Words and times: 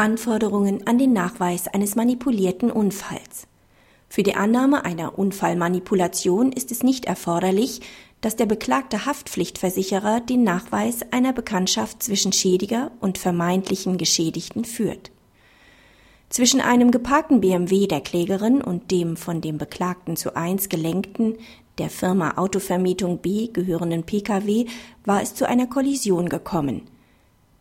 Anforderungen 0.00 0.86
an 0.86 0.96
den 0.96 1.12
Nachweis 1.12 1.68
eines 1.68 1.94
manipulierten 1.94 2.70
Unfalls. 2.70 3.46
Für 4.08 4.22
die 4.22 4.34
Annahme 4.34 4.86
einer 4.86 5.18
Unfallmanipulation 5.18 6.52
ist 6.52 6.72
es 6.72 6.82
nicht 6.82 7.04
erforderlich, 7.04 7.82
dass 8.22 8.34
der 8.34 8.46
beklagte 8.46 9.04
Haftpflichtversicherer 9.04 10.22
den 10.22 10.42
Nachweis 10.42 11.00
einer 11.10 11.34
Bekanntschaft 11.34 12.02
zwischen 12.02 12.32
Schädiger 12.32 12.90
und 13.00 13.18
vermeintlichen 13.18 13.98
Geschädigten 13.98 14.64
führt. 14.64 15.10
Zwischen 16.30 16.62
einem 16.62 16.92
geparkten 16.92 17.42
BMW 17.42 17.86
der 17.86 18.00
Klägerin 18.00 18.62
und 18.62 18.90
dem 18.90 19.18
von 19.18 19.42
dem 19.42 19.58
Beklagten 19.58 20.16
zu 20.16 20.34
eins 20.34 20.70
gelenkten, 20.70 21.36
der 21.76 21.90
Firma 21.90 22.38
Autovermietung 22.38 23.18
B 23.18 23.48
gehörenden 23.52 24.04
Pkw 24.04 24.64
war 25.04 25.20
es 25.20 25.34
zu 25.34 25.46
einer 25.46 25.66
Kollision 25.66 26.30
gekommen– 26.30 26.86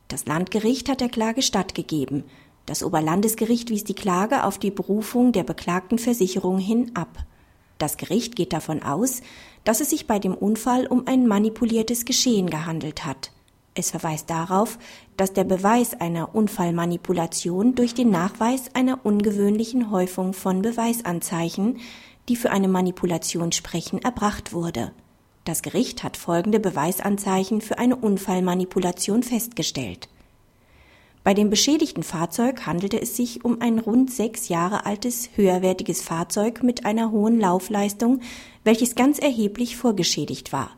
das 0.09 0.25
Landgericht 0.25 0.89
hat 0.89 1.01
der 1.01 1.09
Klage 1.09 1.43
stattgegeben. 1.43 2.23
Das 2.65 2.83
Oberlandesgericht 2.83 3.69
wies 3.69 3.83
die 3.83 3.93
Klage 3.93 4.43
auf 4.43 4.57
die 4.57 4.71
Berufung 4.71 5.31
der 5.31 5.43
beklagten 5.43 5.99
Versicherung 5.99 6.57
hin 6.57 6.91
ab. 6.95 7.25
Das 7.77 7.95
Gericht 7.95 8.35
geht 8.35 8.51
davon 8.51 8.83
aus, 8.83 9.21
dass 9.63 9.81
es 9.81 9.91
sich 9.91 10.07
bei 10.07 10.19
dem 10.19 10.33
Unfall 10.33 10.87
um 10.87 11.07
ein 11.07 11.27
manipuliertes 11.27 12.05
Geschehen 12.05 12.49
gehandelt 12.49 13.05
hat. 13.05 13.31
Es 13.75 13.91
verweist 13.91 14.31
darauf, 14.31 14.79
dass 15.15 15.31
der 15.33 15.43
Beweis 15.43 15.93
einer 15.93 16.33
Unfallmanipulation 16.33 17.75
durch 17.75 17.93
den 17.93 18.09
Nachweis 18.09 18.73
einer 18.73 19.05
ungewöhnlichen 19.05 19.91
Häufung 19.91 20.33
von 20.33 20.63
Beweisanzeichen, 20.63 21.77
die 22.27 22.35
für 22.35 22.49
eine 22.49 22.67
Manipulation 22.67 23.51
sprechen, 23.51 24.01
erbracht 24.01 24.53
wurde. 24.53 24.91
Das 25.49 25.63
Gericht 25.63 26.03
hat 26.03 26.15
folgende 26.15 26.59
Beweisanzeichen 26.59 27.59
für 27.59 27.79
eine 27.79 27.95
Unfallmanipulation 27.95 29.23
festgestellt. 29.23 30.07
Bei 31.23 31.33
dem 31.33 31.49
beschädigten 31.49 32.03
Fahrzeug 32.03 32.67
handelte 32.67 33.01
es 33.01 33.17
sich 33.17 33.43
um 33.43 33.59
ein 33.59 33.79
rund 33.79 34.13
sechs 34.13 34.47
Jahre 34.49 34.85
altes 34.85 35.31
höherwertiges 35.33 36.03
Fahrzeug 36.03 36.61
mit 36.61 36.85
einer 36.85 37.09
hohen 37.09 37.39
Laufleistung, 37.39 38.21
welches 38.63 38.93
ganz 38.93 39.17
erheblich 39.17 39.75
vorgeschädigt 39.75 40.53
war. 40.53 40.69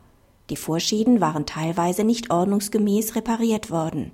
Die 0.48 0.56
Vorschäden 0.56 1.20
waren 1.20 1.44
teilweise 1.44 2.02
nicht 2.02 2.30
ordnungsgemäß 2.30 3.14
repariert 3.14 3.70
worden. 3.70 4.12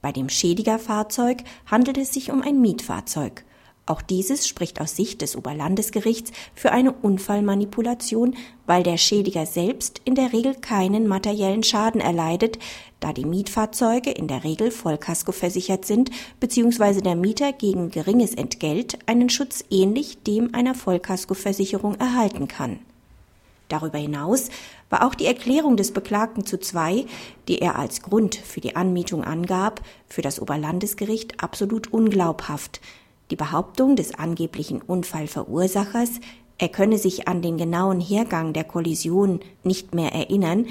Bei 0.00 0.12
dem 0.12 0.28
Schädigerfahrzeug 0.28 1.42
handelt 1.66 1.98
es 1.98 2.14
sich 2.14 2.30
um 2.30 2.40
ein 2.42 2.60
Mietfahrzeug. 2.60 3.44
Auch 3.88 4.02
dieses 4.02 4.46
spricht 4.46 4.82
aus 4.82 4.96
Sicht 4.96 5.22
des 5.22 5.34
Oberlandesgerichts 5.34 6.30
für 6.54 6.72
eine 6.72 6.92
Unfallmanipulation, 6.92 8.36
weil 8.66 8.82
der 8.82 8.98
Schädiger 8.98 9.46
selbst 9.46 10.02
in 10.04 10.14
der 10.14 10.34
Regel 10.34 10.54
keinen 10.56 11.06
materiellen 11.06 11.62
Schaden 11.62 12.02
erleidet, 12.02 12.58
da 13.00 13.14
die 13.14 13.24
Mietfahrzeuge 13.24 14.10
in 14.10 14.28
der 14.28 14.44
Regel 14.44 14.70
Vollkasko 14.72 15.32
versichert 15.32 15.86
sind, 15.86 16.10
bzw. 16.38 17.00
der 17.00 17.16
Mieter 17.16 17.54
gegen 17.54 17.90
geringes 17.90 18.34
Entgelt 18.34 18.98
einen 19.06 19.30
Schutz 19.30 19.64
ähnlich 19.70 20.22
dem 20.22 20.54
einer 20.54 20.74
Vollkaskoversicherung 20.74 21.94
erhalten 21.94 22.46
kann. 22.46 22.80
Darüber 23.68 23.96
hinaus 23.96 24.50
war 24.90 25.06
auch 25.06 25.14
die 25.14 25.26
Erklärung 25.26 25.78
des 25.78 25.92
Beklagten 25.92 26.44
zu 26.44 26.60
zwei, 26.60 27.06
die 27.48 27.60
er 27.60 27.78
als 27.78 28.02
Grund 28.02 28.34
für 28.34 28.60
die 28.60 28.76
Anmietung 28.76 29.24
angab, 29.24 29.80
für 30.08 30.20
das 30.20 30.40
Oberlandesgericht 30.42 31.42
absolut 31.42 31.90
unglaubhaft, 31.90 32.82
die 33.30 33.36
Behauptung 33.36 33.96
des 33.96 34.14
angeblichen 34.14 34.82
Unfallverursachers, 34.82 36.20
er 36.58 36.68
könne 36.68 36.98
sich 36.98 37.28
an 37.28 37.40
den 37.40 37.56
genauen 37.56 38.00
Hergang 38.00 38.52
der 38.52 38.64
Kollision 38.64 39.40
nicht 39.62 39.94
mehr 39.94 40.12
erinnern, 40.12 40.66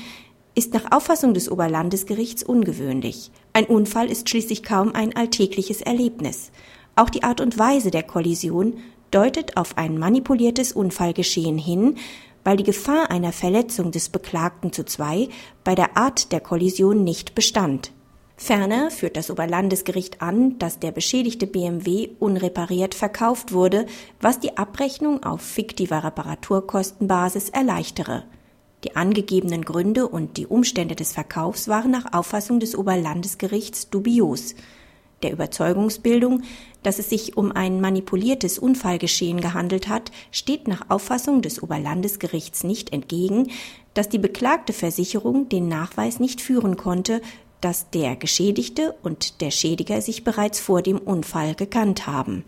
ist 0.53 0.73
nach 0.73 0.91
Auffassung 0.91 1.33
des 1.33 1.49
Oberlandesgerichts 1.49 2.43
ungewöhnlich. 2.43 3.31
Ein 3.53 3.65
Unfall 3.65 4.09
ist 4.09 4.27
schließlich 4.27 4.63
kaum 4.63 4.93
ein 4.95 5.15
alltägliches 5.15 5.81
Erlebnis. 5.81 6.51
Auch 6.95 7.09
die 7.09 7.23
Art 7.23 7.41
und 7.41 7.59
Weise 7.59 7.91
der 7.91 8.03
Kollision 8.03 8.79
deutet 9.11 9.55
auf 9.55 9.77
ein 9.77 9.97
manipuliertes 9.97 10.73
Unfallgeschehen 10.73 11.57
hin, 11.57 11.95
weil 12.43 12.57
die 12.57 12.63
Gefahr 12.63 13.11
einer 13.11 13.31
Verletzung 13.31 13.91
des 13.91 14.09
Beklagten 14.09 14.73
zu 14.73 14.83
zwei 14.83 15.29
bei 15.63 15.75
der 15.75 15.95
Art 15.95 16.31
der 16.31 16.39
Kollision 16.39 17.03
nicht 17.03 17.35
bestand. 17.35 17.91
Ferner 18.39 18.91
führt 18.91 19.17
das 19.17 19.31
Oberlandesgericht 19.31 20.21
an, 20.21 20.59
dass 20.59 20.79
der 20.79 20.91
beschädigte 20.91 21.47
BMW 21.47 22.09
unrepariert 22.19 22.93
verkauft 22.93 23.51
wurde, 23.51 23.87
was 24.21 24.39
die 24.39 24.57
Abrechnung 24.57 25.23
auf 25.23 25.41
fiktiver 25.41 26.03
Reparaturkostenbasis 26.03 27.49
erleichtere. 27.49 28.25
Die 28.83 28.95
angegebenen 28.95 29.65
Gründe 29.65 30.07
und 30.07 30.37
die 30.37 30.45
Umstände 30.45 30.95
des 30.95 31.13
Verkaufs 31.13 31.67
waren 31.67 31.89
nach 31.89 32.13
Auffassung 32.13 32.59
des 32.59 32.77
Oberlandesgerichts 32.77 33.89
dubios. 33.89 34.53
Der 35.23 35.31
Überzeugungsbildung, 35.31 36.43
dass 36.83 36.99
es 36.99 37.09
sich 37.09 37.37
um 37.37 37.51
ein 37.51 37.81
manipuliertes 37.81 38.59
Unfallgeschehen 38.59 39.41
gehandelt 39.41 39.87
hat, 39.87 40.11
steht 40.31 40.67
nach 40.67 40.91
Auffassung 40.91 41.41
des 41.41 41.63
Oberlandesgerichts 41.63 42.63
nicht 42.63 42.93
entgegen, 42.93 43.49
dass 43.95 44.09
die 44.09 44.19
beklagte 44.19 44.73
Versicherung 44.73 45.49
den 45.49 45.67
Nachweis 45.67 46.19
nicht 46.19 46.39
führen 46.39 46.77
konnte, 46.77 47.21
dass 47.61 47.89
der 47.89 48.15
Geschädigte 48.15 48.95
und 49.03 49.41
der 49.41 49.51
Schädiger 49.51 50.01
sich 50.01 50.23
bereits 50.23 50.59
vor 50.59 50.81
dem 50.81 50.97
Unfall 50.97 51.55
gekannt 51.55 52.07
haben. 52.07 52.43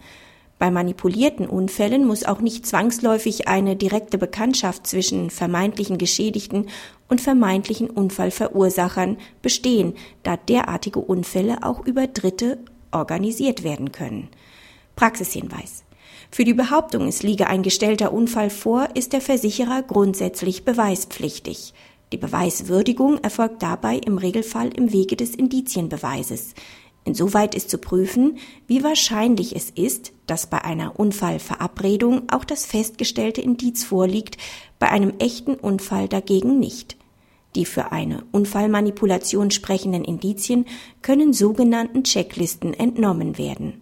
Bei 0.59 0.71
manipulierten 0.71 1.47
Unfällen 1.47 2.05
muss 2.05 2.25
auch 2.25 2.41
nicht 2.41 2.67
zwangsläufig 2.67 3.47
eine 3.47 3.77
direkte 3.77 4.17
Bekanntschaft 4.17 4.85
zwischen 4.85 5.29
vermeintlichen 5.29 5.97
Geschädigten 5.97 6.67
und 7.07 7.21
vermeintlichen 7.21 7.89
Unfallverursachern 7.89 9.17
bestehen, 9.41 9.93
da 10.23 10.35
derartige 10.35 10.99
Unfälle 10.99 11.63
auch 11.63 11.85
über 11.85 12.07
Dritte 12.07 12.59
organisiert 12.91 13.63
werden 13.63 13.93
können. 13.93 14.27
Praxishinweis. 14.97 15.85
Für 16.29 16.43
die 16.43 16.53
Behauptung, 16.53 17.07
es 17.07 17.23
liege 17.23 17.47
ein 17.47 17.63
gestellter 17.63 18.11
Unfall 18.11 18.49
vor, 18.49 18.89
ist 18.95 19.13
der 19.13 19.21
Versicherer 19.21 19.81
grundsätzlich 19.81 20.65
beweispflichtig. 20.65 21.73
Die 22.11 22.17
Beweiswürdigung 22.17 23.19
erfolgt 23.19 23.61
dabei 23.61 23.97
im 23.97 24.17
Regelfall 24.17 24.69
im 24.75 24.91
Wege 24.91 25.15
des 25.15 25.35
Indizienbeweises. 25.35 26.55
Insoweit 27.05 27.55
ist 27.55 27.69
zu 27.69 27.77
prüfen, 27.77 28.37
wie 28.67 28.83
wahrscheinlich 28.83 29.55
es 29.55 29.69
ist, 29.69 30.11
dass 30.27 30.47
bei 30.47 30.63
einer 30.63 30.99
Unfallverabredung 30.99 32.29
auch 32.31 32.43
das 32.43 32.65
festgestellte 32.65 33.41
Indiz 33.41 33.83
vorliegt, 33.83 34.37
bei 34.79 34.89
einem 34.89 35.13
echten 35.19 35.55
Unfall 35.55 36.07
dagegen 36.07 36.59
nicht. 36.59 36.97
Die 37.55 37.65
für 37.65 37.91
eine 37.91 38.23
Unfallmanipulation 38.31 39.51
sprechenden 39.51 40.03
Indizien 40.03 40.65
können 41.01 41.33
sogenannten 41.33 42.03
Checklisten 42.03 42.73
entnommen 42.73 43.37
werden 43.37 43.81